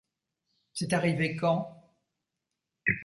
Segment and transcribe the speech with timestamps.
[0.73, 1.79] C’est arrivé quand?